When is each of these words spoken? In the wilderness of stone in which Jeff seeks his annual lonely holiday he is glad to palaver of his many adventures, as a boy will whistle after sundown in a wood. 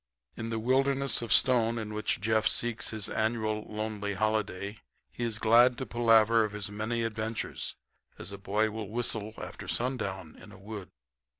In 0.35 0.49
the 0.49 0.57
wilderness 0.57 1.21
of 1.21 1.31
stone 1.31 1.77
in 1.77 1.93
which 1.93 2.19
Jeff 2.19 2.47
seeks 2.47 2.89
his 2.89 3.07
annual 3.07 3.61
lonely 3.69 4.15
holiday 4.15 4.79
he 5.11 5.23
is 5.23 5.37
glad 5.37 5.77
to 5.77 5.85
palaver 5.85 6.43
of 6.43 6.53
his 6.53 6.71
many 6.71 7.03
adventures, 7.03 7.75
as 8.17 8.31
a 8.31 8.39
boy 8.39 8.71
will 8.71 8.89
whistle 8.89 9.35
after 9.37 9.67
sundown 9.67 10.35
in 10.39 10.51
a 10.51 10.57
wood. 10.57 10.89